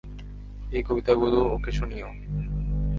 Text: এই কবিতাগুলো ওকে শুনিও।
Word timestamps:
এই 0.71 0.83
কবিতাগুলো 0.83 1.39
ওকে 1.55 1.71
শুনিও। 1.71 2.09